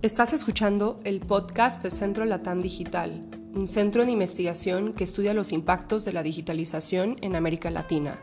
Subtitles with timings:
[0.00, 5.50] Estás escuchando el podcast de Centro Latam Digital, un centro de investigación que estudia los
[5.50, 8.16] impactos de la digitalización en América Latina.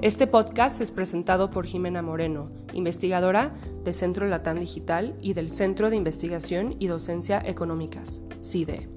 [0.00, 3.54] Este podcast es presentado por Jimena Moreno, investigadora
[3.84, 8.88] de Centro Latam Digital y del Centro de Investigación y Docencia Económicas, CIDE.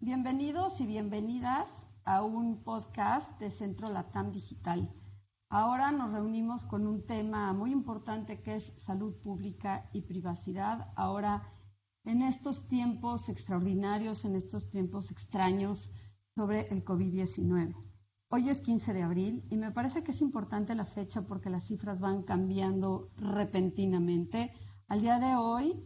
[0.00, 4.92] Bienvenidos y bienvenidas a un podcast de Centro Latam Digital.
[5.54, 10.90] Ahora nos reunimos con un tema muy importante que es salud pública y privacidad.
[10.96, 11.42] Ahora,
[12.04, 15.92] en estos tiempos extraordinarios, en estos tiempos extraños
[16.34, 17.76] sobre el COVID-19.
[18.30, 21.64] Hoy es 15 de abril y me parece que es importante la fecha porque las
[21.64, 24.54] cifras van cambiando repentinamente.
[24.88, 25.78] Al día de hoy,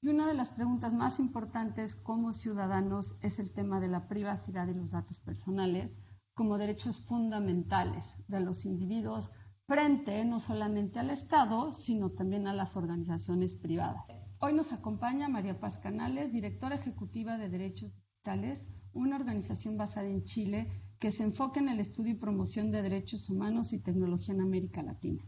[0.00, 4.68] Y una de las preguntas más importantes como ciudadanos es el tema de la privacidad
[4.68, 5.98] y los datos personales
[6.32, 9.32] como derechos fundamentales de los individuos
[9.66, 14.14] frente no solamente al Estado, sino también a las organizaciones privadas.
[14.38, 20.22] Hoy nos acompaña María Paz Canales, directora ejecutiva de Derechos Digitales, una organización basada en
[20.22, 24.42] Chile que se enfoca en el estudio y promoción de derechos humanos y tecnología en
[24.42, 25.24] América Latina.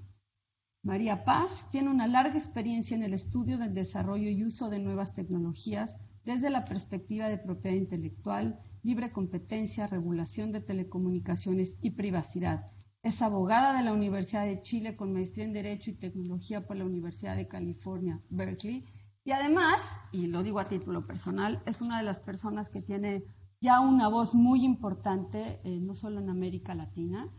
[0.85, 5.15] María Paz tiene una larga experiencia en el estudio del desarrollo y uso de nuevas
[5.15, 12.67] tecnologías desde la perspectiva de propiedad intelectual, libre competencia, regulación de telecomunicaciones y privacidad,
[13.09, 16.85] es abogada de la Universidad de Chile con maestría en Derecho y Tecnología por la
[16.85, 18.85] Universidad de California, Berkeley.
[19.25, 23.25] Y además, y lo digo a título personal, es una de las personas que tiene
[23.63, 27.33] ya una voz muy importante, eh, no solo en América Latina,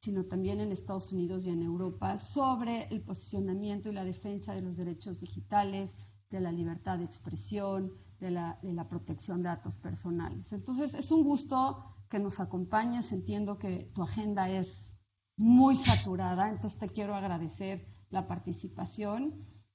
[0.00, 4.62] sino también en Estados Unidos y en Europa, sobre el posicionamiento y la defensa de
[4.62, 5.94] los derechos digitales,
[6.28, 10.52] de la libertad de expresión, de la, de la protección de datos personales.
[10.52, 13.12] Entonces, es un gusto que nos acompañes.
[13.12, 14.93] Entiendo que tu agenda es
[15.36, 19.34] muy saturada, entonces te quiero agradecer la participación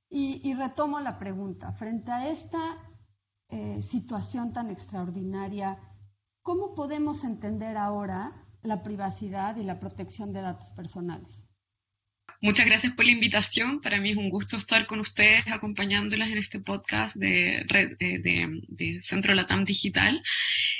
[0.09, 1.71] y, retomo la pregunta.
[1.71, 2.77] Frente a esta
[3.49, 5.77] eh, situación tan extraordinaria,
[6.41, 8.31] ¿cómo podemos entender ahora
[8.63, 11.49] la privacidad y la protección de datos personales?
[12.41, 13.81] Muchas gracias por la invitación.
[13.81, 17.65] Para mí es un gusto estar con ustedes acompañándolas en este podcast de,
[18.69, 20.23] de, Centro Latam Digital.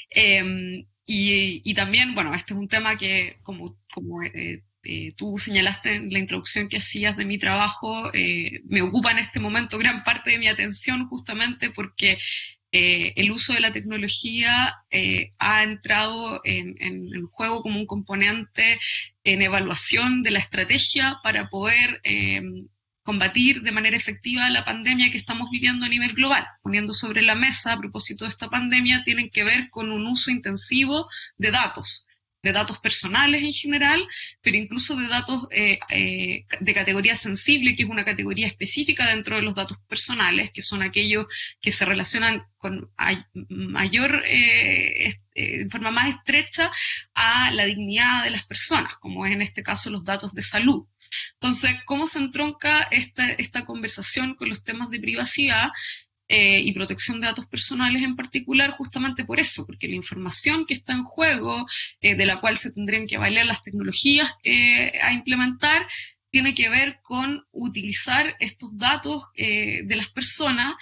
[0.10, 5.96] Em, y, también, bueno, este es un tema que, como, como eh, eh, tú señalaste
[5.96, 10.04] en la introducción que hacías de mi trabajo, eh, me ocupa en este momento gran
[10.04, 12.18] parte de mi atención justamente porque
[12.72, 14.76] eh, el uso de la tecnología
[15.40, 18.80] ha entrado en, en, juego como un componente
[19.24, 22.02] en evaluación de la estrategia para poder
[23.04, 26.46] combatir de manera efectiva la pandemia que estamos viviendo a nivel global.
[26.62, 30.30] Poniendo sobre la mesa a propósito de esta pandemia, tienen que ver con un uso
[30.30, 32.06] intensivo de datos
[32.42, 34.08] de datos personales en general,
[34.42, 39.36] pero incluso de datos eh, eh, de categoría sensible, que es una categoría específica dentro
[39.36, 41.26] de los datos personales, que son aquellos
[41.60, 42.92] que se relacionan con
[43.50, 46.72] mayor, eh, en forma más estrecha
[47.14, 50.86] a la dignidad de las personas, como es en este caso los datos de salud.
[51.34, 55.70] Entonces, ¿cómo se entronca esta, esta conversación con los temas de privacidad?
[56.32, 60.76] Eh, y protección de datos personales en particular, justamente por eso, porque la información que
[60.76, 61.66] está en juego,
[62.02, 65.88] eh, de la cual se tendrían que valer las tecnologías eh, a implementar,
[66.30, 70.76] tiene que ver con utilizar estos datos de las personas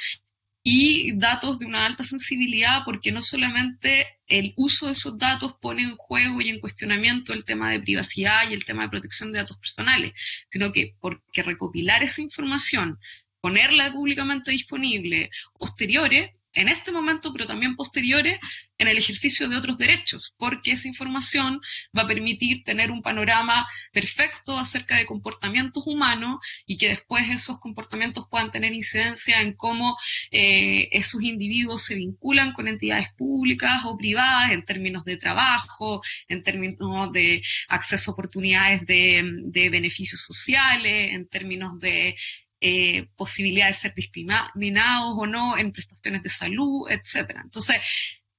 [0.62, 5.84] y datos de una alta sensibilidad, porque no solamente el uso de esos datos pone
[5.84, 9.40] en juego y en cuestionamiento el tema de privacidad y el tema de protección de
[9.40, 10.12] datos personales,
[10.52, 13.00] sino que porque recopilar esa información
[13.42, 18.40] ponerla públicamente disponible posteriores en este momento, pero también posteriores,
[18.80, 21.60] en el ejercicio de otros derechos, porque esa información
[21.98, 27.60] va a permitir tener un panorama perfecto acerca de comportamientos humanos y que después esos
[27.60, 29.98] comportamientos puedan tener incidencia en cómo
[30.32, 36.44] eh, esos individuos se vinculan con entidades públicas o privadas en términos de trabajo, en
[36.44, 42.16] términos de acceso a oportunidades de, de beneficios sociales, en términos de
[42.62, 47.42] eh, posibilidad de ser discriminados o no en prestaciones de salud, etcétera.
[47.44, 47.78] Entonces,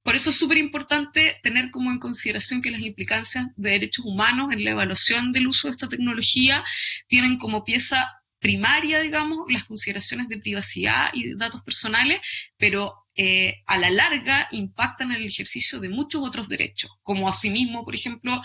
[0.03, 4.51] por eso es súper importante tener como en consideración que las implicancias de derechos humanos
[4.53, 6.63] en la evaluación del uso de esta tecnología
[7.07, 12.19] tienen como pieza primaria, digamos, las consideraciones de privacidad y de datos personales,
[12.57, 17.83] pero eh, a la larga impactan en el ejercicio de muchos otros derechos, como asimismo,
[17.83, 18.41] por ejemplo,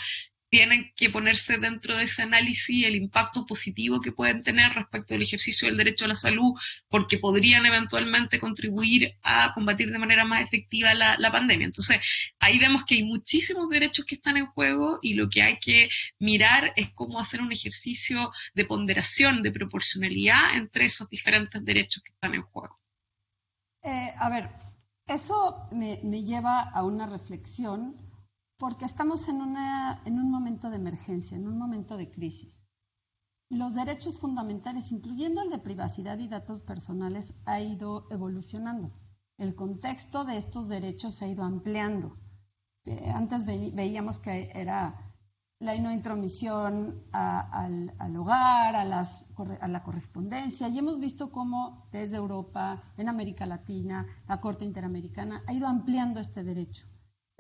[0.55, 5.23] tienen que ponerse dentro de ese análisis el impacto positivo que pueden tener respecto al
[5.23, 6.53] ejercicio del derecho a la salud,
[6.89, 11.65] porque podrían eventualmente contribuir a combatir de manera más efectiva la, pandemia.
[11.65, 11.99] Entonces,
[12.39, 15.89] ahí vemos que hay muchísimos derechos que están en juego y lo que hay que
[16.21, 22.13] mirar es cómo hacer un ejercicio de ponderación, de proporcionalidad entre esos diferentes derechos que
[22.13, 22.79] están en juego.
[23.83, 24.49] Eh, a ver,
[25.09, 28.04] eso me, me lleva a una reflexión
[28.59, 32.63] porque estamos en, un momento de emergencia, en un momento de crisis.
[33.51, 38.93] Los derechos fundamentales, incluyendo el de privacidad y datos personales, ha ido evolucionando.
[39.37, 42.15] El contexto de estos derechos se ha ido ampliando.
[42.85, 45.13] Eh, antes veíamos que era
[45.59, 51.89] la no intromisión al, al, hogar, a, las, a, la correspondencia, y hemos visto cómo
[51.91, 56.87] desde Europa, en América Latina, la Corte Interamericana ha ido ampliando este derecho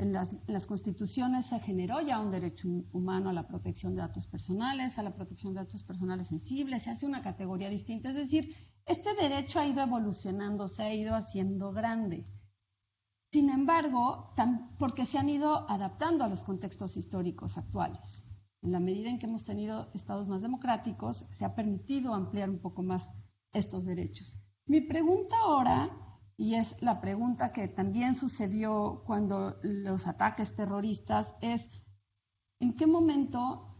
[0.04, 4.98] en las, constituciones se generó ya un derecho humano a la protección de datos personales,
[4.98, 8.10] a la protección de datos personales sensibles, se hace una categoría distinta.
[8.10, 8.54] Es decir,
[8.84, 12.26] este derecho ha ido evolucionando, se ha ido haciendo grande.
[13.32, 14.32] Sin embargo,
[14.78, 18.26] porque se han ido adaptando a los contextos históricos actuales.
[18.62, 22.60] En la medida en que hemos tenido estados más democráticos, se ha permitido ampliar un
[22.60, 23.10] poco más
[23.52, 24.42] estos derechos.
[24.66, 25.90] Mi pregunta ahora
[26.36, 31.68] y es la pregunta que también sucedió cuando los ataques terroristas, es
[32.60, 33.72] ¿en qué momento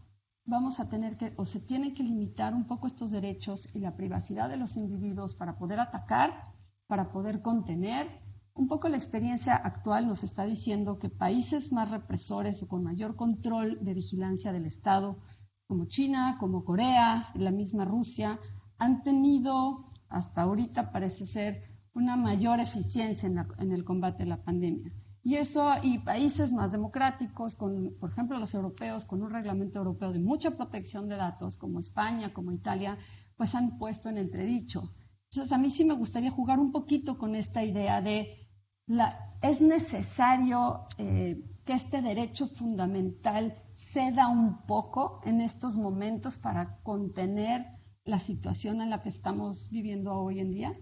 [0.45, 3.95] vamos a tener que, o se tienen que limitar un poco estos derechos y la
[3.95, 6.43] privacidad de los individuos para poder atacar,
[6.87, 8.07] para poder contener?
[8.53, 13.17] Un poco la experiencia actual nos está diciendo que países más represores o con mayor
[13.17, 15.17] control de vigilancia del Estado,
[15.67, 18.39] como China, como Corea, la misma Rusia,
[18.77, 23.27] han tenido, hasta ahorita parece ser, una mayor eficiencia
[23.57, 24.91] en, el combate a la pandemia.
[25.23, 30.11] Y eso, y países más democráticos, con, por ejemplo, los europeos, con un reglamento europeo
[30.11, 32.97] de mucha protección de datos, como España, como Italia,
[33.37, 34.91] pues han puesto en entredicho.
[35.31, 38.29] Entonces, a mí sí me gustaría jugar un poquito con esta idea de,
[38.85, 46.77] la, es necesario eh, que este derecho fundamental ceda un poco en estos momentos para
[46.83, 47.65] contener
[48.03, 50.73] la situación en la que estamos viviendo hoy en día.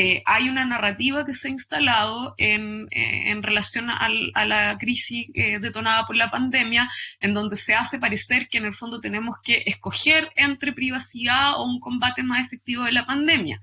[0.00, 5.58] Eh, hay una narrativa que se ha instalado en, eh, relación a la crisis eh,
[5.58, 9.64] detonada por la pandemia, en donde se hace parecer que en el fondo tenemos que
[9.66, 13.58] escoger entre privacidad o un combate más efectivo de la pandemia.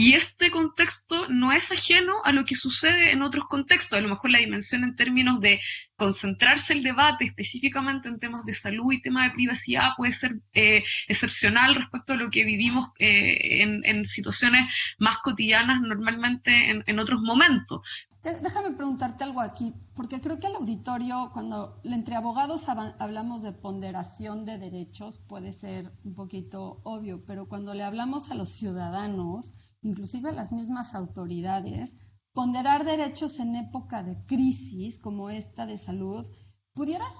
[0.00, 3.98] Y este contexto no es ajeno a lo que sucede en otros contextos.
[3.98, 5.58] A lo mejor la dimensión en términos de
[5.96, 10.84] concentrarse el debate específicamente en temas de salud y temas de privacidad puede ser eh,
[11.08, 17.80] excepcional respecto a lo que vivimos eh, en, situaciones más cotidianas normalmente en, otros momentos.
[18.22, 24.44] Déjame preguntarte algo aquí, porque creo que al auditorio, cuando entre abogados hablamos de ponderación
[24.44, 30.32] de derechos, puede ser un poquito obvio, pero cuando le hablamos a los ciudadanos, inclusive
[30.32, 31.96] las mismas autoridades,
[32.32, 36.26] ponderar derechos en época de crisis como esta de salud,
[36.72, 37.14] ¿pudieras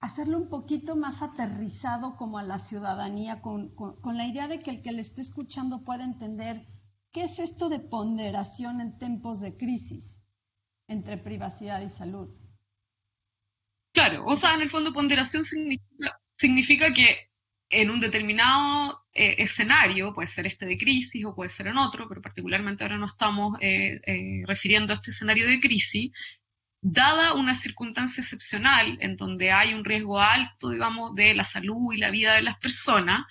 [0.00, 4.82] hacerlo un poquito más aterrizado como a la ciudadanía, con, la idea de que el
[4.82, 6.66] que le esté escuchando pueda entender
[7.12, 10.24] qué es esto de ponderación en tiempos de crisis
[10.88, 12.34] entre privacidad y salud?
[13.92, 15.42] Claro, o sea, en el fondo ponderación
[16.36, 17.29] significa que
[17.70, 22.08] en un determinado eh, escenario, puede ser este de crisis o puede ser en otro,
[22.08, 26.10] pero particularmente ahora no estamos eh, eh, refiriendo a este escenario de crisis,
[26.82, 31.98] dada una circunstancia excepcional en donde hay un riesgo alto, digamos, de la salud y
[31.98, 33.24] la vida de las personas,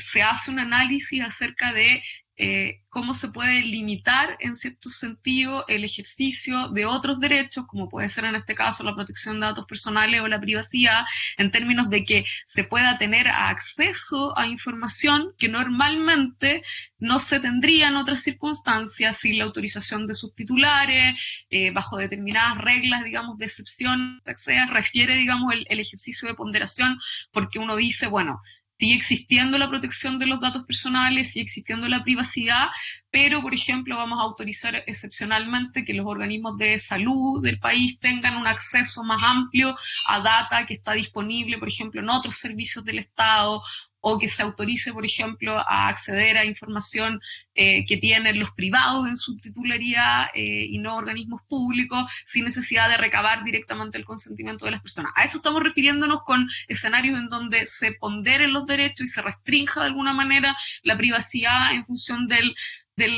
[0.00, 2.02] se hace un análisis acerca de
[2.40, 8.08] eh, cómo se puede limitar en cierto sentido el ejercicio de otros derechos, como puede
[8.08, 11.04] ser en este caso la protección de datos personales o la privacidad,
[11.36, 16.62] en términos de que se pueda tener acceso a información que normalmente
[16.98, 22.58] no se tendría en otras circunstancias sin la autorización de sus titulares, eh, bajo determinadas
[22.58, 24.22] reglas, digamos, de excepción,
[24.70, 26.98] refiere, digamos, el ejercicio de ponderación,
[27.32, 28.40] porque uno dice, bueno,
[28.78, 32.68] sigue existiendo la protección de los datos personales, sigue existiendo la privacidad,
[33.10, 38.36] pero, por ejemplo, vamos a autorizar excepcionalmente que los organismos de salud del país tengan
[38.36, 43.00] un acceso más amplio a data que está disponible, por ejemplo, en otros servicios del
[43.00, 43.62] Estado
[44.00, 47.20] o que se autorice, por ejemplo, a acceder a información
[47.54, 52.88] eh, que tienen los privados en su titularidad eh, y no organismos públicos, sin necesidad
[52.88, 55.12] de recabar directamente el consentimiento de las personas.
[55.16, 59.80] A eso estamos refiriéndonos con escenarios en donde se ponderen los derechos y se restrinja
[59.80, 62.54] de alguna manera la privacidad en función del,
[62.96, 63.12] del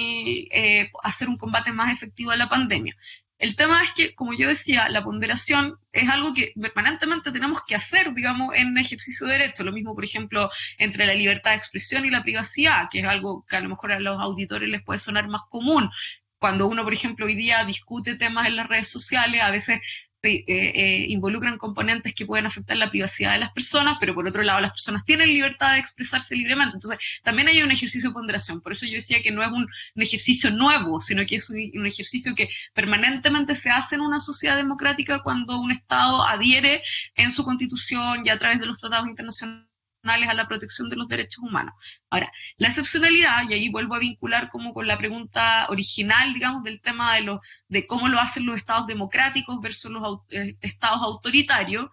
[0.50, 2.96] eh, hacer un combate más efectivo a la pandemia.
[3.40, 7.74] El tema es que, como yo decía, la ponderación es algo que permanentemente tenemos que
[7.74, 9.64] hacer, digamos, en ejercicio de derecho.
[9.64, 13.46] Lo mismo, por ejemplo, entre la libertad de expresión y la privacidad, que es algo
[13.48, 15.90] que a lo mejor a los auditores les puede sonar más común.
[16.38, 19.80] Cuando uno, por ejemplo, hoy día discute temas en las redes sociales, a veces
[20.22, 24.42] eh, eh, involucran componentes que pueden afectar la privacidad de las personas, pero por otro
[24.42, 26.76] lado las personas tienen libertad de expresarse libremente.
[26.76, 28.60] Entonces, también hay un ejercicio de ponderación.
[28.60, 32.34] Por eso yo decía que no es un, ejercicio nuevo, sino que es un, ejercicio
[32.34, 36.82] que permanentemente se hace en una sociedad democrática cuando un Estado adhiere
[37.14, 39.69] en su constitución y a través de los tratados internacionales
[40.02, 41.74] a la protección de los derechos humanos.
[42.08, 46.80] Ahora, la excepcionalidad, y ahí vuelvo a vincular como con la pregunta original, digamos, del
[46.80, 51.90] tema de, lo, de cómo lo hacen los estados democráticos versus los eh, estados autoritarios,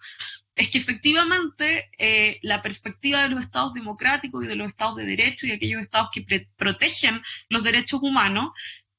[0.55, 5.05] es que efectivamente eh, la perspectiva de los estados democráticos y de los estados de
[5.05, 8.51] derecho y aquellos estados que protegen los derechos humanos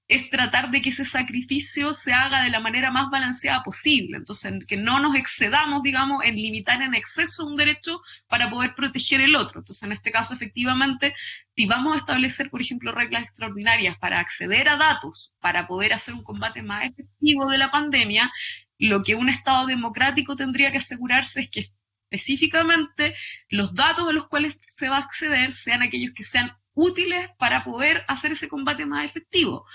[0.08, 4.16] es tratar de que ese sacrificio se haga de la manera más balanceada posible.
[4.16, 9.20] Entonces, que no nos excedamos, digamos, en limitar en exceso un derecho para poder proteger
[9.20, 9.60] el otro.
[9.60, 11.14] Entonces, en este caso, efectivamente,
[11.54, 16.14] si vamos a establecer, por ejemplo, reglas extraordinarias para acceder a datos, para poder hacer
[16.14, 18.32] un combate más efectivo de la pandemia,
[18.78, 21.72] lo que un Estado democrático tendría que asegurarse es que
[22.10, 23.14] específicamente
[23.50, 27.64] los datos a los cuales se va a acceder sean aquellos que sean útiles para
[27.64, 29.66] poder hacer ese combate más efectivo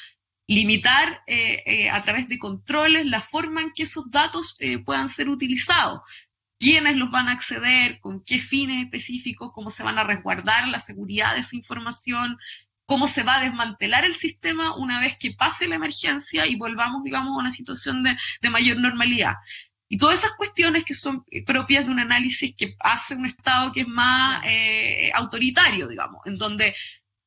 [0.48, 5.08] limitar eh, eh, a través de controles la forma en que esos datos eh, puedan
[5.08, 6.02] ser utilizados,
[6.60, 10.80] quiénes los van a acceder, con qué fines específicos, cómo se van a resguardar la
[10.80, 12.38] seguridad de esa información,
[12.86, 17.04] cómo se va a desmantelar el sistema una vez que pase la emergencia y volvamos,
[17.04, 19.36] digamos, a una situación de, de mayor normalidad.
[19.88, 23.82] Y todas esas cuestiones que son propias de un análisis que hace un Estado que
[23.82, 24.44] es más
[25.14, 26.74] autoritario, digamos, en donde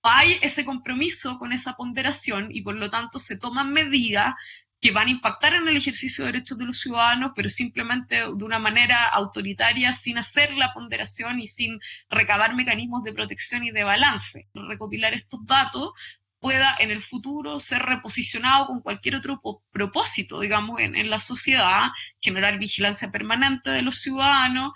[0.08, 4.34] hay ese compromiso con esa ponderación y por lo tanto se toman medidas
[4.80, 8.44] que van a impactar en el ejercicio de derechos de los ciudadanos, pero simplemente de
[8.44, 13.84] una manera autoritaria, sin hacer la ponderación y sin recabar mecanismos de protección y de
[13.84, 14.48] balance.
[14.54, 15.92] Recopilar estos datos
[16.38, 19.40] pueda en el futuro ser reposicionado con cualquier otro
[19.72, 21.88] propósito, digamos, en, en la sociedad,
[22.20, 24.72] generar vigilancia permanente de los ciudadanos,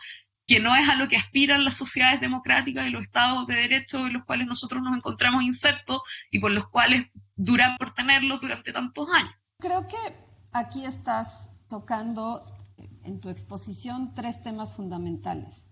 [0.50, 4.04] que no es a lo que aspiran las sociedades democráticas y los estados de derecho
[4.04, 8.72] en los cuales nosotros nos encontramos insertos y por los cuales duran por tenerlos durante
[8.72, 9.32] tantos años.
[9.60, 9.96] Creo que
[10.50, 12.42] aquí estás tocando
[13.04, 15.68] en tu exposición tres temas fundamentales.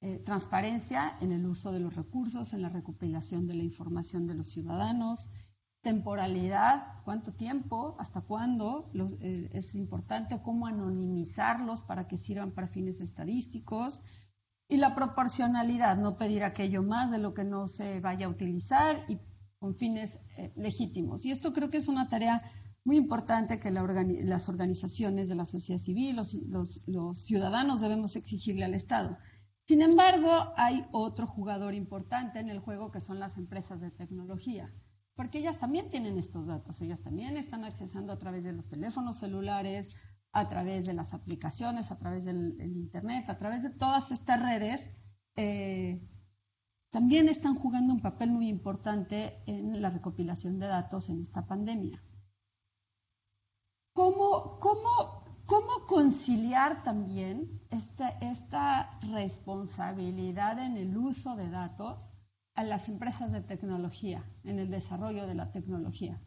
[0.00, 4.34] Eh, transparencia en el uso de los recursos, en la recopilación de la información de
[4.34, 5.30] los ciudadanos,
[5.82, 8.90] temporalidad, cuánto tiempo, hasta cuándo
[9.22, 14.02] eh, es importante, cómo anonimizarlos para que sirvan para fines estadísticos,
[14.68, 19.04] y la proporcionalidad, no pedir aquello más de lo que no se vaya a utilizar
[19.08, 19.18] y
[19.58, 21.26] con fines eh, legítimos.
[21.26, 22.40] Y esto creo que es una tarea
[22.84, 26.34] muy importante que las organizaciones de la sociedad civil, los,
[26.86, 29.18] los ciudadanos debemos exigirle al Estado.
[29.66, 34.68] Sin embargo, hay otro jugador importante en el juego que son las empresas de tecnología
[35.20, 39.18] porque ellas también tienen estos datos, ellas también están accesando a través de los teléfonos
[39.18, 39.94] celulares,
[40.32, 44.88] a través de las aplicaciones, a través del Internet, a través de todas estas redes,
[45.36, 46.08] eh,
[46.88, 52.02] también están jugando un papel muy importante en la recopilación de datos en esta pandemia.
[53.92, 62.10] ¿Cómo, cómo, cómo conciliar también esta, esta responsabilidad en el uso de datos
[62.54, 66.20] a las empresas de tecnología, en el desarrollo de la tecnología?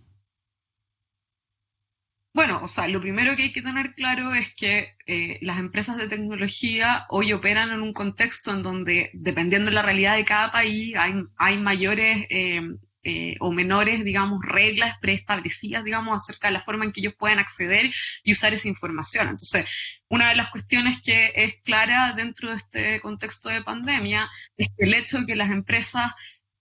[2.36, 5.98] Bueno, o sea, lo primero que hay que tener claro es que eh, las empresas
[5.98, 10.52] de tecnología hoy operan en un contexto en donde, dependiendo de la realidad de cada
[10.52, 12.60] país, hay, hay mayores eh,
[13.04, 17.40] eh, o menores, digamos, reglas preestablecidas, digamos, acerca de la forma en que ellos pueden
[17.40, 17.92] acceder
[18.24, 19.28] y usar esa información.
[19.28, 19.66] Entonces,
[20.10, 24.86] una de las cuestiones que es clara dentro de este contexto de pandemia es que
[24.86, 26.14] el hecho de que las empresas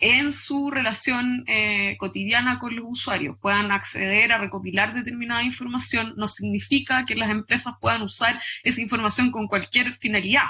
[0.03, 6.27] en su relación eh, cotidiana con los usuarios puedan acceder a recopilar determinada información, no
[6.27, 10.49] significa que las empresas puedan usar esa información con cualquier finalidad.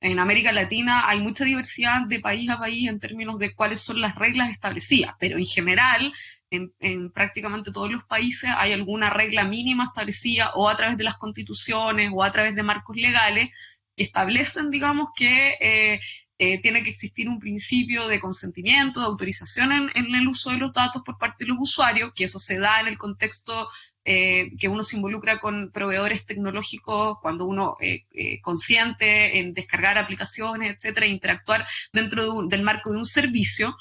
[0.00, 4.00] En América Latina hay mucha diversidad de país a país en términos de cuáles son
[4.00, 6.12] las reglas establecidas, pero en general,
[6.50, 11.16] en, prácticamente todos los países hay alguna regla mínima establecida o a través de las
[11.16, 13.50] constituciones o a través de marcos legales
[13.94, 16.00] que establecen, digamos, que eh,
[16.42, 20.72] eh, tiene que existir un principio de consentimiento, de autorización en, el uso de los
[20.72, 23.68] datos por parte de los usuarios, que eso se da en el contexto
[24.06, 29.98] eh, que uno se involucra con proveedores tecnológicos cuando uno eh, eh consiente en descargar
[29.98, 33.76] aplicaciones, etcétera, interactuar dentro del marco de un servicio.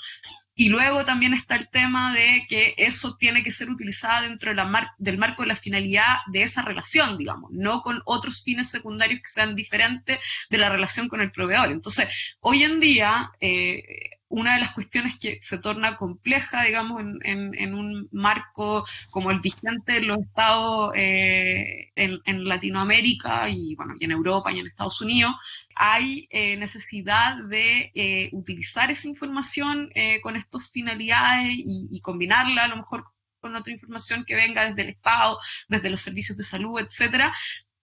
[0.59, 4.53] Y luego también está el tema de que eso tiene que ser utilizado dentro
[4.97, 9.29] del marco de la finalidad de esa relación, digamos, no con otros fines secundarios que
[9.29, 11.71] sean diferentes de la relación con el proveedor.
[11.71, 12.09] Entonces,
[12.41, 18.07] hoy en día, eh, una de las cuestiones que se torna compleja, digamos, en, un
[18.11, 24.51] marco como el vigente de los estados eh, en, Latinoamérica y, bueno, y en Europa
[24.51, 25.35] y en Estados Unidos,
[25.75, 29.89] hay eh, necesidad de eh, utilizar esa información
[30.21, 33.05] con estas finalidades y, y combinarla a lo mejor
[33.41, 37.33] con otra información que venga desde el Estado, desde los servicios de salud, etcétera,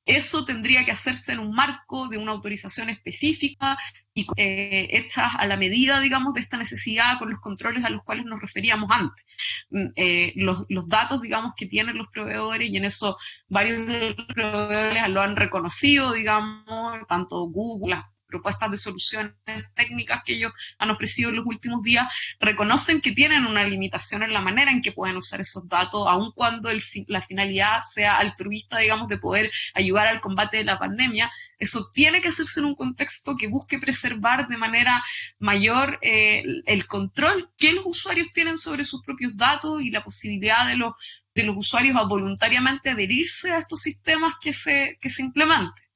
[0.07, 3.77] eso tendría que hacerse en un marco de una autorización específica
[4.15, 8.25] y eh, a la medida, digamos, de esta necesidad con los controles a los cuales
[8.25, 9.27] nos referíamos antes.
[9.71, 14.15] Mm, eh, los, los, datos, digamos, que tienen los proveedores, y en eso varios de
[14.15, 19.33] los proveedores lo han reconocido, digamos, tanto Google, propuestas de soluciones
[19.75, 22.07] técnicas que ellos han ofrecido en los últimos días,
[22.41, 26.33] reconocen que tienen una limitación en la manera en que pueden usar esos datos, aun
[26.33, 26.71] cuando
[27.07, 31.31] la finalidad sea altruista, digamos, de poder ayudar al combate de la pandemia.
[31.59, 35.03] Eso tiene que hacerse en un contexto que busque preservar de manera
[35.39, 40.67] mayor eh, el control que los usuarios tienen sobre sus propios datos y la posibilidad
[40.67, 40.95] de los,
[41.35, 45.87] de los usuarios a voluntariamente adherirse a estos sistemas que se, que se implementen.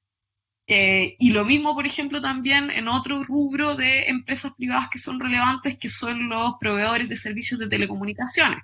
[0.72, 5.18] Eh, y lo mismo, por ejemplo, también en otro rubro de empresas privadas que son
[5.18, 8.60] relevantes, que son los proveedores de servicios de telecomunicaciones,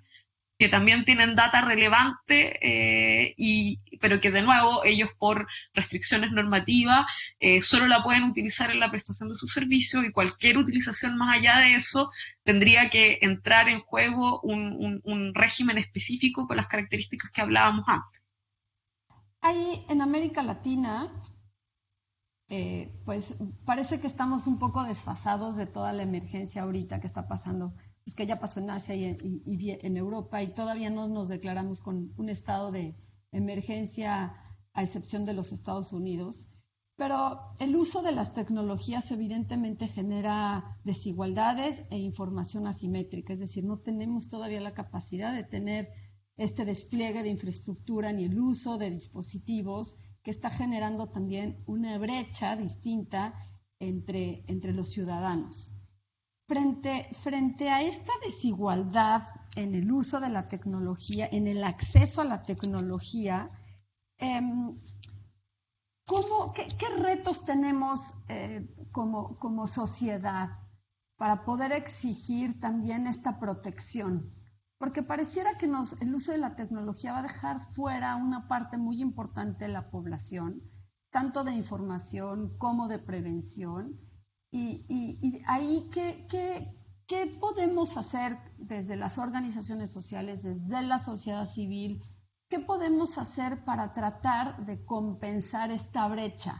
[0.56, 7.06] que también tienen data relevante, eh, y, pero que de nuevo ellos por restricciones normativas
[7.40, 11.36] eh, solo la pueden utilizar en la prestación de su servicio y cualquier utilización más
[11.36, 12.12] allá de eso
[12.44, 18.22] tendría que entrar en juego un, un régimen específico con las características que hablábamos antes.
[19.40, 21.10] Hay en América Latina
[22.48, 27.26] eh, pues parece que estamos un poco desfasados de toda la emergencia ahorita que está
[27.26, 31.80] pasando, es que ya pasó en Asia y, en Europa y todavía no nos declaramos
[31.80, 32.96] con un estado de
[33.32, 34.34] emergencia
[34.74, 36.48] a excepción de los Estados Unidos.
[36.96, 43.80] Pero el uso de las tecnologías evidentemente genera desigualdades e información asimétrica, es decir, no
[43.80, 45.88] tenemos todavía la capacidad de tener
[46.36, 52.56] este despliegue de infraestructura ni el uso de dispositivos que está generando también una brecha
[52.56, 53.32] distinta
[53.78, 55.70] entre, entre los ciudadanos.
[56.48, 59.22] Frente, frente a esta desigualdad
[59.54, 63.48] en el uso de la tecnología, en el acceso a la tecnología,
[64.18, 64.76] em,
[66.54, 70.50] qué, retos tenemos eh, como, como sociedad
[71.16, 74.34] para poder exigir también esta protección?
[74.78, 78.76] Porque pareciera que nos, el uso de la tecnología va a dejar fuera una parte
[78.76, 80.62] muy importante de la población,
[81.10, 84.00] tanto de información como de prevención.
[84.50, 86.26] Y, ahí, ¿qué,
[87.06, 92.02] qué podemos hacer desde las organizaciones sociales, desde la sociedad civil?
[92.48, 96.54] ¿Qué podemos hacer para tratar de compensar esta brecha?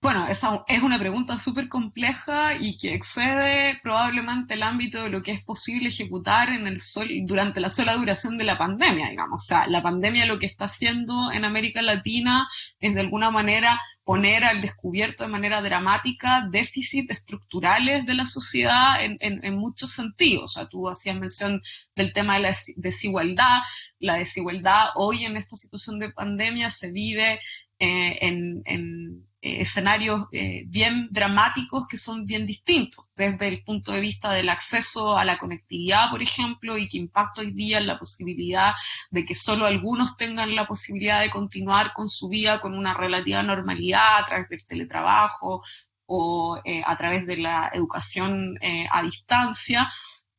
[0.00, 5.22] Bueno, esa es una pregunta súper compleja y que excede probablemente el ámbito de lo
[5.22, 9.42] que es posible ejecutar en el sol, durante la sola duración de la pandemia, digamos.
[9.42, 12.46] O sea, la pandemia lo que está haciendo en América Latina
[12.78, 19.02] es de alguna manera poner al descubierto de manera dramática déficits estructurales de la sociedad
[19.02, 20.44] en, en muchos sentidos.
[20.44, 21.60] O sea, tú hacías mención
[21.96, 23.62] del tema de la desigualdad.
[23.98, 27.40] La desigualdad hoy en esta situación de pandemia se vive
[27.80, 34.00] eh, en, eh, escenarios eh, bien dramáticos que son bien distintos, desde el punto de
[34.00, 37.98] vista del acceso a la conectividad, por ejemplo, y que impacta hoy día en la
[37.98, 38.72] posibilidad
[39.10, 43.42] de que solo algunos tengan la posibilidad de continuar con su vida con una relativa
[43.42, 45.62] normalidad a través del teletrabajo
[46.06, 48.58] o a través de la educación
[48.90, 49.88] a distancia,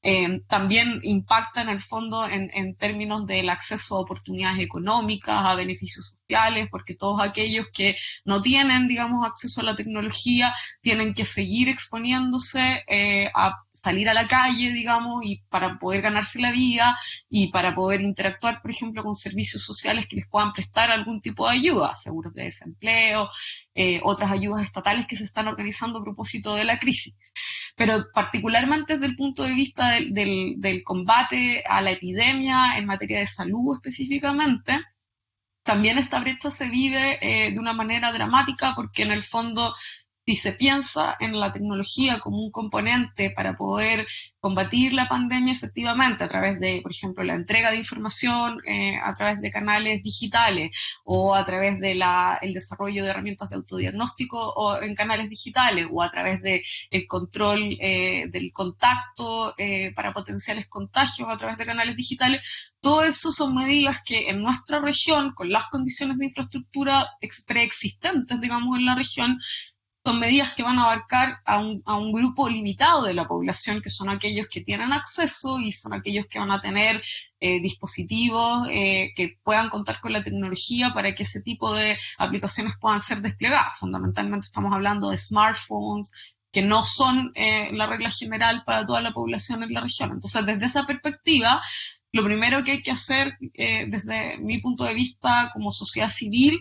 [0.01, 5.55] eh, también impacta en el fondo en, en, términos del acceso a oportunidades económicas, a
[5.55, 11.25] beneficios sociales, porque todos aquellos que no tienen, digamos, acceso a la tecnología tienen que
[11.25, 16.95] seguir exponiéndose eh, a salir a la calle, digamos, y para poder ganarse la vida
[17.29, 21.47] y para poder interactuar, por ejemplo, con servicios sociales que les puedan prestar algún tipo
[21.47, 23.29] de ayuda, seguros de desempleo,
[23.73, 27.15] eh, otras ayudas estatales que se están organizando a propósito de la crisis.
[27.75, 33.19] Pero particularmente desde el punto de vista del, del, combate a la epidemia en materia
[33.19, 34.80] de salud específicamente,
[35.63, 39.73] también esta brecha se vive eh, de una manera dramática porque en el fondo
[40.30, 44.06] si se piensa en la tecnología como un componente para poder
[44.39, 49.12] combatir la pandemia efectivamente a través de, por ejemplo, la entrega de información eh, a
[49.15, 50.70] través de canales digitales
[51.04, 52.04] o a través del
[52.44, 56.62] el desarrollo de herramientas de autodiagnóstico o en canales digitales o a través del
[56.92, 62.39] el control eh, del contacto eh, para potenciales contagios a través de canales digitales,
[62.82, 67.08] todo eso son medidas que en nuestra región, con las condiciones de infraestructura
[67.48, 69.39] preexistentes, digamos, en la región,
[70.03, 73.81] son medidas que van a abarcar a un, a un, grupo limitado de la población,
[73.81, 77.01] que son aquellos que tienen acceso y son aquellos que van a tener
[77.39, 82.73] eh, dispositivos eh, que puedan contar con la tecnología para que ese tipo de aplicaciones
[82.79, 83.77] puedan ser desplegadas.
[83.77, 86.12] Fundamentalmente estamos hablando de smartphones,
[86.51, 90.12] que no son eh, la regla general para toda la población en la región.
[90.12, 91.62] Entonces, desde esa perspectiva,
[92.12, 96.59] lo primero que hay que hacer desde mi punto de vista como sociedad civil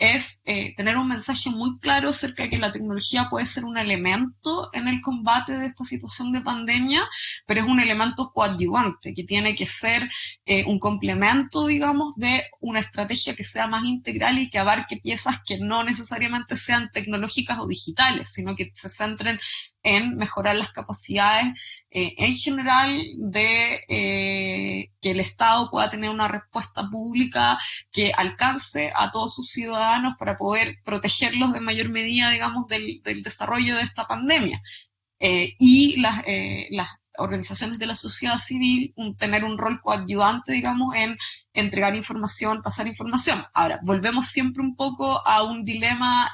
[0.00, 3.76] es eh, tener un mensaje muy claro acerca de que la tecnología puede ser un
[3.76, 7.06] elemento en el combate de esta situación de pandemia,
[7.46, 10.08] pero es un elemento coadyuvante, que tiene que ser
[10.46, 15.40] eh, un complemento, digamos, de una estrategia que sea más integral y que abarque piezas
[15.46, 19.38] que no necesariamente sean tecnológicas o digitales, sino que se centren
[19.82, 26.28] en mejorar las capacidades eh, en general de eh, que el Estado pueda tener una
[26.28, 27.58] respuesta pública
[27.90, 33.76] que alcance a todos sus ciudadanos para poder protegerlos de mayor medida, digamos, del, desarrollo
[33.76, 34.60] de esta pandemia.
[35.22, 36.22] Eh, y las,
[36.70, 41.16] las organizaciones de la sociedad civil tener un rol coadyuvante, digamos, en
[41.52, 43.44] entregar información, pasar información.
[43.52, 46.30] Ahora, volvemos siempre un poco a un dilema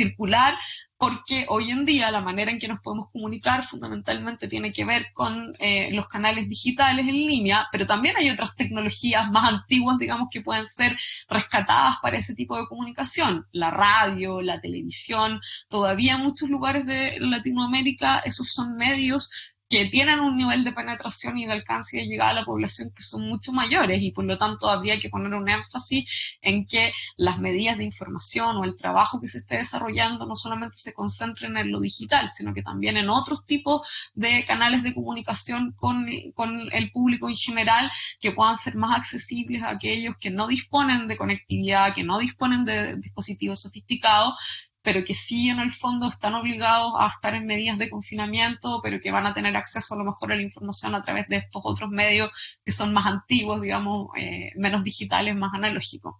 [0.00, 0.54] circular,
[1.00, 5.06] porque hoy en día la manera en que nos podemos comunicar fundamentalmente tiene que ver
[5.14, 10.28] con eh, los canales digitales en línea, pero también hay otras tecnologías más antiguas, digamos,
[10.30, 13.46] que pueden ser rescatadas para ese tipo de comunicación.
[13.52, 19.30] La radio, la televisión, todavía en muchos lugares de Latinoamérica esos son medios
[19.70, 23.02] que tienen un nivel de penetración y de alcance de llegada a la población que
[23.02, 27.38] son mucho mayores y por lo tanto habría que poner un énfasis en que las
[27.38, 31.70] medidas de información o el trabajo que se esté desarrollando no solamente se concentren en
[31.70, 36.04] lo digital, sino que también en otros tipos de canales de comunicación con,
[36.34, 41.06] con el público en general que puedan ser más accesibles a aquellos que no disponen
[41.06, 44.34] de conectividad, que no disponen de dispositivos sofisticados
[44.82, 48.98] pero que sí en el fondo están obligados a estar en medidas de confinamiento, pero
[49.00, 51.62] que van a tener acceso a lo mejor a la información a través de estos
[51.64, 52.30] otros medios
[52.64, 56.14] que son más antiguos, digamos, eh, menos digitales, más analógicos.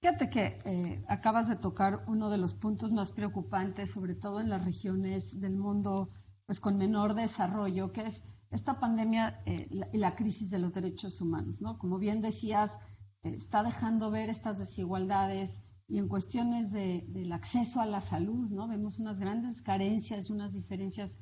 [0.00, 4.48] Fíjate que eh, acabas de tocar uno de los puntos más preocupantes, sobre todo en
[4.48, 6.08] las regiones del mundo
[6.46, 11.20] pues con menor desarrollo, que es esta pandemia eh, y la, crisis de los derechos
[11.20, 11.78] humanos, ¿no?
[11.78, 12.78] Como bien decías,
[13.22, 18.66] está dejando ver estas desigualdades y en cuestiones de, del acceso a la salud, ¿no?
[18.66, 21.20] Vemos unas grandes carencias y unas diferencias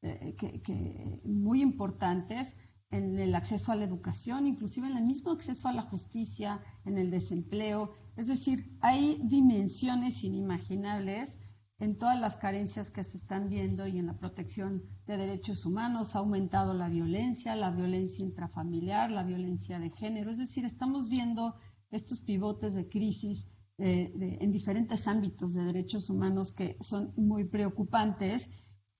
[0.00, 2.54] eh, que, muy importantes
[2.90, 6.98] en el acceso a la educación, inclusive en el mismo acceso a la justicia, en
[6.98, 7.94] el desempleo.
[8.14, 11.40] Es decir, hay dimensiones inimaginables
[11.80, 16.14] en todas las carencias que se están viendo y en la protección de derechos humanos.
[16.14, 20.30] Ha aumentado la violencia, la violencia intrafamiliar, la violencia de género.
[20.30, 21.56] Es decir, estamos viendo
[21.90, 28.50] estos pivotes de crisis en diferentes ámbitos de derechos humanos que son muy preocupantes.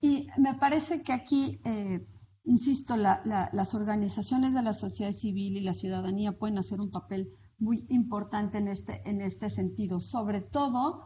[0.00, 2.04] Y me parece que aquí, eh,
[2.44, 7.86] insisto, las organizaciones de la sociedad civil y la ciudadanía pueden hacer un papel muy
[7.90, 11.02] importante en este, en este sentido, sobre todo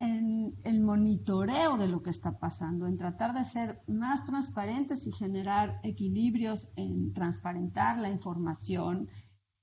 [0.00, 5.12] en el monitoreo de lo que está pasando, en tratar de ser más transparentes y
[5.12, 9.08] generar equilibrios en transparentar la información,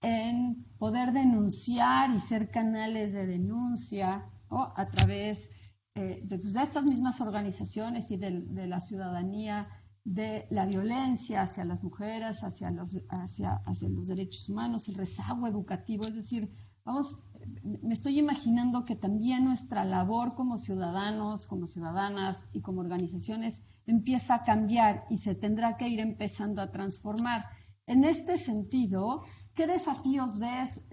[0.02, 5.52] en poder denunciar y ser canales de denuncia a través
[5.96, 9.68] eh, pues, de, estas mismas organizaciones y de, la ciudadanía
[10.04, 15.48] de la violencia hacia las mujeres, hacia los, hacia, hacia los derechos humanos, el rezago
[15.48, 16.52] educativo, es decir,
[16.86, 17.30] vamos
[17.64, 24.36] me estoy imaginando que también nuestra labor como ciudadanos, como ciudadanas y como organizaciones empieza
[24.36, 27.46] a cambiar y se tendrá que ir empezando a transformar.
[27.90, 29.26] En este sentido,
[29.56, 30.88] ¿qué desafíos ves?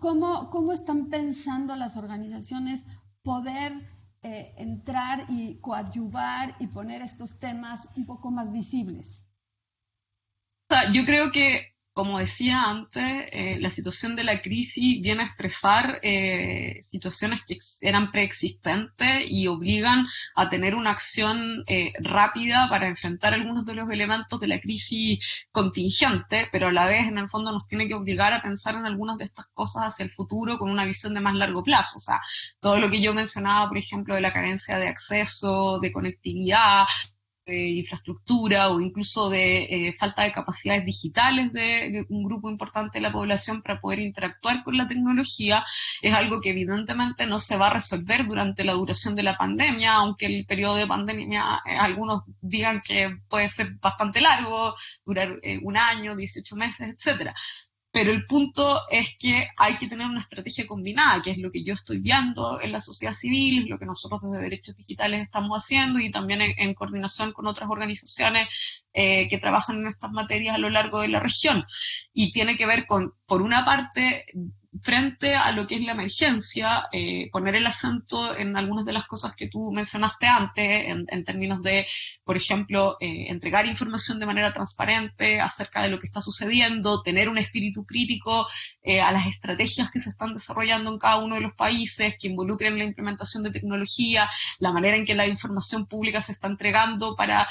[0.00, 2.86] ¿Cómo, cómo están pensando las organizaciones
[3.22, 3.74] poder
[4.22, 9.26] eh, entrar y coadyuvar y poner estos temas un poco más visibles?
[10.94, 15.98] Yo creo que como decía antes, eh, la situación de la crisis viene a estresar
[16.04, 20.06] eh, situaciones que eran preexistentes y obligan
[20.36, 25.48] a tener una acción eh, rápida para enfrentar algunos de los elementos de la crisis
[25.50, 28.86] contingente, pero a la vez en el fondo nos tiene que obligar a pensar en
[28.86, 31.98] algunas de estas cosas hacia el futuro con una visión de más largo plazo.
[31.98, 32.20] O sea,
[32.60, 36.86] todo lo que yo mencionaba, por ejemplo, de la carencia de acceso, de conectividad,
[37.54, 43.12] infraestructura o incluso de eh, falta de capacidades digitales de, un grupo importante de la
[43.12, 45.64] población para poder interactuar con la tecnología,
[46.02, 49.94] es algo que evidentemente no se va a resolver durante la duración de la pandemia,
[49.94, 55.58] aunque el periodo de pandemia eh, algunos digan que puede ser bastante largo, durar eh,
[55.62, 57.34] un año, 18 meses, etcétera.
[57.90, 61.64] Pero el punto es que hay que tener una estrategia combinada, que es lo que
[61.64, 65.58] yo estoy viendo en la sociedad civil, es lo que nosotros desde Derechos Digitales estamos
[65.58, 70.58] haciendo y también en, coordinación con otras organizaciones eh, que trabajan en estas materias a
[70.58, 71.64] lo largo de la región.
[72.12, 74.26] Y tiene que ver con, por una parte,
[74.82, 79.06] frente a lo que es la emergencia, eh, poner el acento en algunas de las
[79.06, 81.86] cosas que tú mencionaste antes, en, términos de,
[82.22, 87.28] por ejemplo, eh, entregar información de manera transparente acerca de lo que está sucediendo, tener
[87.28, 88.46] un espíritu crítico
[88.82, 92.28] eh, a las estrategias que se están desarrollando en cada uno de los países, que
[92.28, 94.28] involucren la implementación de tecnología,
[94.58, 97.48] la manera en que la información pública se está entregando para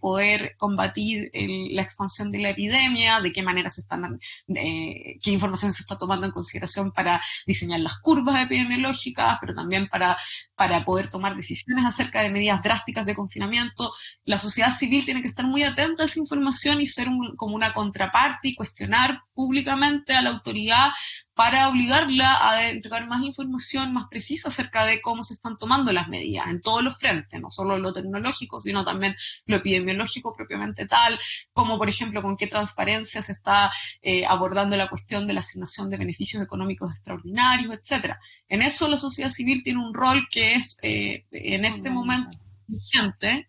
[0.00, 5.81] poder combatir la expansión de la epidemia, de qué manera se están, qué información se
[5.82, 10.16] está tomando en consideración para diseñar las curvas epidemiológicas, pero también para,
[10.54, 13.92] para poder tomar decisiones acerca de medidas drásticas de confinamiento.
[14.24, 17.72] La sociedad civil tiene que estar muy atenta a esa información y ser como una
[17.72, 20.90] contraparte y cuestionar públicamente a la autoridad
[21.34, 26.08] para obligarla a entregar más información más precisa acerca de cómo se están tomando las
[26.08, 29.14] medidas en todos los frentes, no solo lo tecnológico, sino también
[29.46, 31.18] lo epidemiológico propiamente tal,
[31.52, 33.70] como por ejemplo con qué transparencia se está
[34.02, 38.20] eh, abordando la cuestión de la asignación de beneficios económicos extraordinarios, etcétera.
[38.48, 42.38] En eso la sociedad civil tiene un rol que es eh, en este momento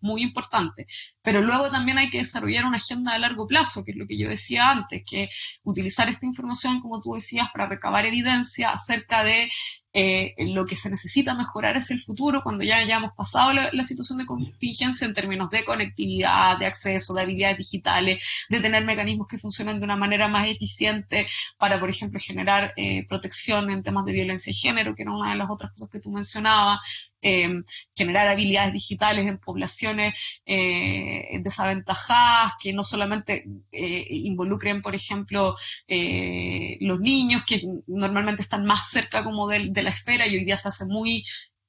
[0.00, 0.86] muy importante,
[1.22, 4.18] pero luego también hay que desarrollar una agenda de largo plazo, que es lo que
[4.18, 5.28] yo decía antes, que
[5.62, 9.50] utilizar esta información, como tú decías, para recabar evidencia acerca de
[9.96, 14.18] eh, lo que se necesita mejorar es el futuro cuando ya hayamos pasado la, situación
[14.18, 19.38] de contingencia en términos de conectividad, de acceso, de habilidades digitales, de tener mecanismos que
[19.38, 21.28] funcionen de una manera más eficiente
[21.58, 25.30] para, por ejemplo, generar eh, protección en temas de violencia de género, que era una
[25.30, 26.80] de las otras cosas que tú mencionabas,
[27.22, 27.62] eh,
[27.96, 30.12] generar habilidades digitales en poblaciones
[30.44, 35.54] desaventajadas, que no solamente involucren, por ejemplo,
[35.88, 40.68] los niños, que normalmente están más cerca como del la esfera y hoy día se
[40.68, 41.24] hace muy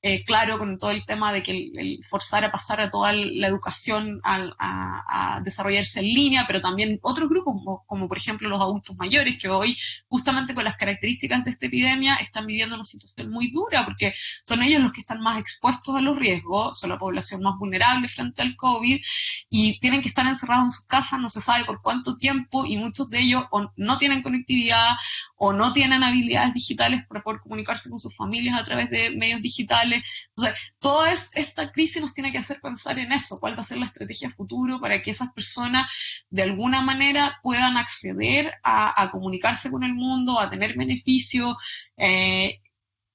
[0.08, 3.48] eh, claro con todo el tema de que el, forzar a pasar a toda la
[3.48, 7.56] educación a, desarrollarse en línea, pero también otros grupos,
[7.88, 9.76] como, por ejemplo los adultos mayores, que hoy,
[10.08, 14.14] justamente con las características de esta epidemia, están viviendo una situación muy dura, porque
[14.46, 18.08] son ellos los que están más expuestos a los riesgos, son la población más vulnerable
[18.08, 19.02] frente al COVID,
[19.50, 22.78] y tienen que estar encerrados en sus casas, no se sabe por cuánto tiempo, y
[22.78, 23.44] muchos de ellos
[23.76, 24.90] no tienen conectividad
[25.36, 29.42] o no tienen habilidades digitales para poder comunicarse con sus familias a través de medios
[29.42, 29.95] digitales
[30.30, 33.78] entonces, toda esta crisis nos tiene que hacer pensar en eso, cuál va a ser
[33.78, 35.90] la estrategia futuro para que esas personas
[36.30, 41.56] de alguna manera puedan acceder a, comunicarse con el mundo, a tener beneficios.
[41.98, 42.62] Eh,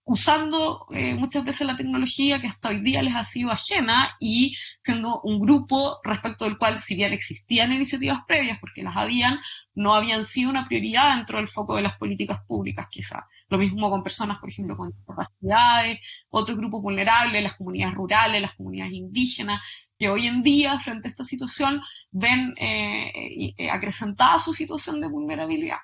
[0.05, 4.57] usando eh, muchas veces la tecnología que hasta hoy día les ha sido ajena y
[4.83, 9.39] siendo un grupo respecto del cual, si bien existían iniciativas previas, porque las habían,
[9.75, 13.27] no habían sido una prioridad dentro del foco de las políticas públicas, quizá.
[13.49, 18.55] Lo mismo con personas, por ejemplo, con discapacidades, otros grupos vulnerables, las comunidades rurales, las
[18.55, 19.61] comunidades indígenas,
[19.99, 25.09] que hoy en día, frente a esta situación, ven eh, eh, acrecentada su situación de
[25.09, 25.79] vulnerabilidad.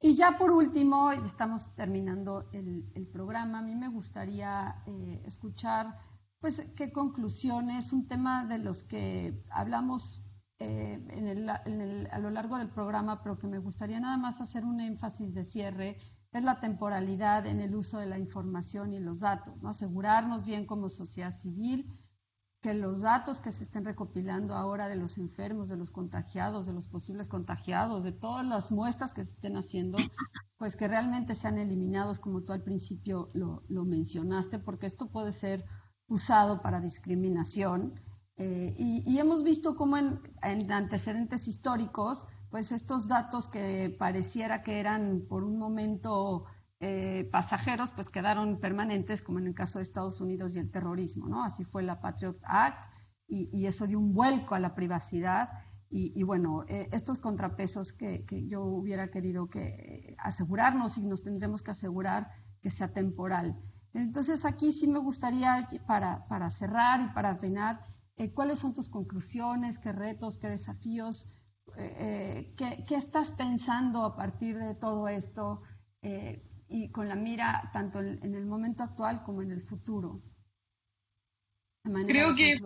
[0.00, 5.96] Y ya por último, estamos terminando el, programa, a mí me gustaría eh, escuchar,
[6.38, 10.24] pues, qué conclusiones, un tema de los que hablamos
[10.60, 15.34] eh, a lo largo del programa, pero que me gustaría nada más hacer un énfasis
[15.34, 15.96] de cierre,
[16.32, 19.70] es la temporalidad en el uso de la información y los datos, ¿no?
[19.70, 21.97] asegurarnos bien como sociedad civil
[22.60, 26.72] que los datos que se estén recopilando ahora de los enfermos, de los contagiados, de
[26.72, 29.98] los posibles contagiados, de todas las muestras que se estén haciendo,
[30.58, 35.64] pues que realmente sean eliminados, como tú al principio lo, mencionaste, porque esto puede ser
[36.08, 37.94] usado para discriminación.
[38.36, 45.26] Eh, y, hemos visto cómo en, antecedentes históricos, pues estos datos que pareciera que eran
[45.28, 46.44] por un momento
[46.80, 51.28] eh, pasajeros, pues quedaron permanentes, como en el caso de Estados Unidos y el terrorismo,
[51.28, 51.42] ¿no?
[51.42, 52.84] Así fue la Patriot Act
[53.26, 55.50] y, eso dio un vuelco a la privacidad.
[55.90, 61.72] Y, bueno, eh, estos contrapesos que, yo hubiera querido que asegurarnos y nos tendremos que
[61.72, 62.30] asegurar
[62.62, 63.58] que sea temporal.
[63.92, 67.80] Entonces aquí sí me gustaría, para, para cerrar y para afinar,
[68.16, 71.42] eh, ¿cuáles son tus conclusiones, qué retos, qué desafíos,
[71.74, 75.62] qué, qué, estás pensando a partir de todo esto?
[76.68, 80.22] Y con la mira tanto en el momento actual como en el futuro.
[82.06, 82.56] creo que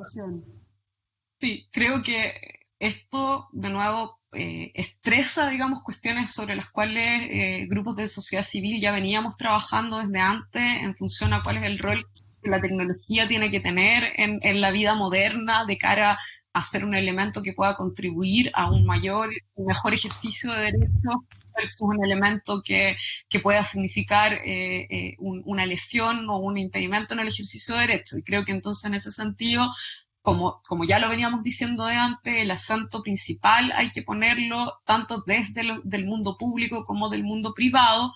[1.41, 2.33] sí, creo que
[2.79, 8.81] esto de nuevo eh, estresa, digamos, cuestiones sobre las cuales eh, grupos de sociedad civil
[8.81, 12.05] ya veníamos trabajando desde antes en función a cuál es el rol
[12.43, 16.19] que la tecnología tiene que tener en, en la vida moderna de cara
[16.53, 21.15] a ser un elemento que pueda contribuir a un mayor y mejor ejercicio de derechos
[21.57, 22.97] versus un elemento que,
[23.29, 28.19] que pueda significar eh, eh, una lesión o un impedimento en el ejercicio de derechos.
[28.19, 29.67] Y creo que entonces en ese sentido
[30.21, 35.25] como, como, ya lo veníamos diciendo de antes, el acento principal hay que ponerlo tanto
[35.27, 38.13] desde el mundo público como del mundo privado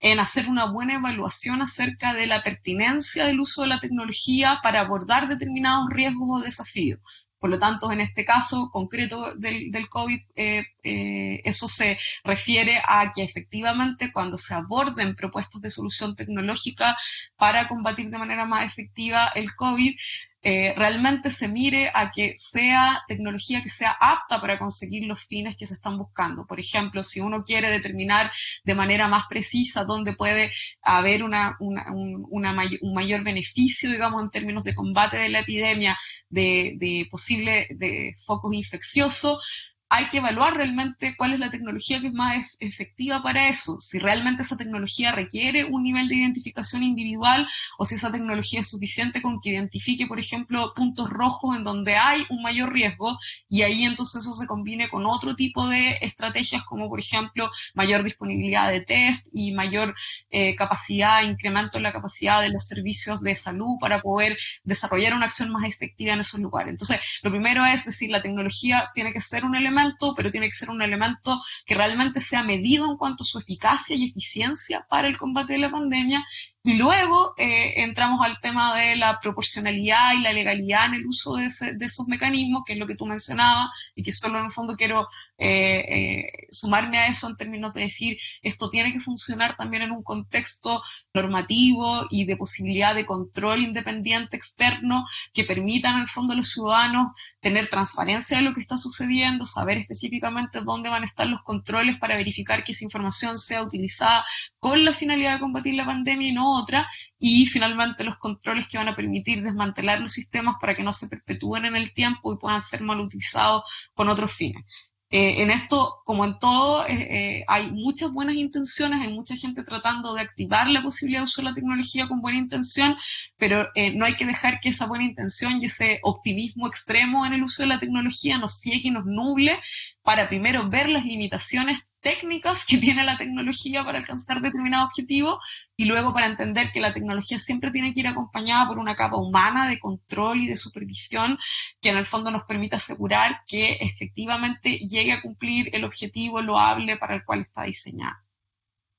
[0.00, 4.80] en hacer una buena evaluación acerca de la pertinencia del uso de la tecnología para
[4.80, 7.00] abordar determinados riesgos o desafíos.
[7.40, 13.12] Por lo tanto, en este caso concreto del, COVID, eh, eh, eso se refiere a
[13.12, 16.94] que efectivamente cuando se aborden propuestas de solución tecnológica
[17.36, 19.98] para combatir de manera más efectiva el COVID,
[20.42, 25.54] eh, realmente se mire a que sea tecnología que sea apta para conseguir los fines
[25.56, 26.46] que se están buscando.
[26.46, 28.30] Por ejemplo, si uno quiere determinar
[28.64, 30.50] de manera más precisa dónde puede
[30.82, 35.96] haber una, un, mayor beneficio, digamos, en términos de combate de la epidemia,
[36.28, 39.44] de, de posible de focos infecciosos,
[39.92, 43.98] hay que evaluar realmente cuál es la tecnología que es más efectiva para eso, si
[43.98, 49.20] realmente esa tecnología requiere un nivel de identificación individual o si esa tecnología es suficiente
[49.20, 53.82] con que identifique, por ejemplo, puntos rojos en donde hay un mayor riesgo y ahí
[53.84, 58.82] entonces eso se combine con otro tipo de estrategias como, por ejemplo, mayor disponibilidad de
[58.82, 59.96] test y mayor
[60.30, 65.26] eh, capacidad, incremento en la capacidad de los servicios de salud para poder desarrollar una
[65.26, 66.70] acción más efectiva en esos lugares.
[66.70, 69.79] Entonces, lo primero es decir, la tecnología tiene que ser un elemento
[70.16, 73.96] pero tiene que ser un elemento que realmente sea medido en cuanto a su eficacia
[73.96, 76.24] y eficiencia para el combate de la pandemia
[76.62, 81.36] y luego eh, entramos al tema de la proporcionalidad y la legalidad en el uso
[81.36, 84.76] de, esos mecanismos, que es lo que tú mencionabas, y que solo en el fondo
[84.76, 89.84] quiero eh, eh, sumarme a eso en términos de decir, esto tiene que funcionar también
[89.84, 90.82] en un contexto
[91.14, 97.08] normativo y de posibilidad de control independiente externo que permitan el fondo a los ciudadanos
[97.40, 101.96] tener transparencia de lo que está sucediendo, saber específicamente dónde van a estar los controles
[101.98, 104.26] para verificar que esa información sea utilizada
[104.60, 106.86] con la finalidad de combatir la pandemia y no otra,
[107.18, 111.08] y finalmente los controles que van a permitir desmantelar los sistemas para que no se
[111.08, 114.64] perpetúen en el tiempo y puedan ser mal utilizados con otros fines.
[115.12, 116.92] Eh, en esto, como en todo, eh,
[117.40, 121.44] eh, hay muchas buenas intenciones, hay mucha gente tratando de activar la posibilidad de usar
[121.44, 122.96] la tecnología con buena intención,
[123.36, 127.42] pero no hay que dejar que esa buena intención y ese optimismo extremo en el
[127.42, 129.58] uso de la tecnología nos ciegue y nos nuble
[130.02, 135.38] para primero ver las limitaciones técnicas que tiene la tecnología para alcanzar determinado objetivo
[135.76, 139.16] y luego para entender que la tecnología siempre tiene que ir acompañada por una capa
[139.16, 141.38] humana de control y de supervisión
[141.80, 146.96] que en el fondo nos permita asegurar que efectivamente llegue a cumplir el objetivo loable
[146.96, 148.24] para el cual está diseñada.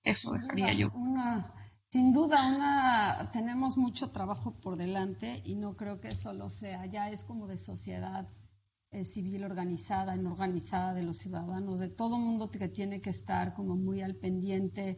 [0.03, 0.91] Eso dejaría yo.
[1.89, 7.09] sin duda, una, tenemos mucho trabajo por delante y no creo que solo sea, ya
[7.09, 8.27] es como de sociedad
[8.93, 13.77] eh, civil organizada, organizada de los ciudadanos, de todo mundo que tiene que estar como
[13.77, 14.97] muy al pendiente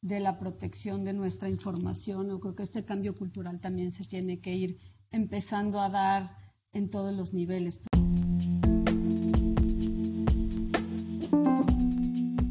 [0.00, 2.28] de la protección de nuestra información.
[2.28, 4.78] Yo creo que este cambio cultural también se tiene que ir
[5.10, 6.36] empezando a dar
[6.72, 7.80] en todos los niveles.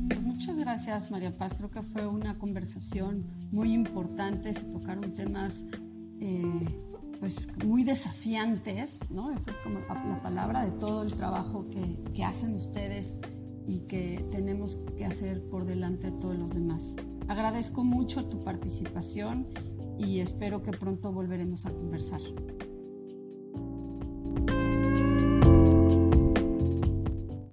[0.09, 1.53] Pues muchas gracias, María Paz.
[1.53, 4.53] Creo que fue una conversación muy importante.
[4.53, 5.65] Se tocaron temas
[6.19, 6.90] eh,
[7.21, 9.31] pues muy desafiantes, ¿no?
[9.31, 13.19] Esa es como la palabra de todo el trabajo que, que hacen ustedes
[13.67, 16.95] y que tenemos que hacer por delante de todos los demás.
[17.27, 19.47] Agradezco mucho tu participación
[19.99, 22.21] y espero que pronto volveremos a conversar.